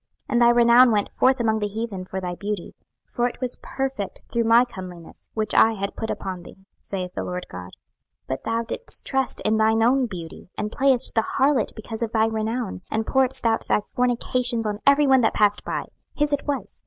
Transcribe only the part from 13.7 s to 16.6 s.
fornications on every one that passed by; his it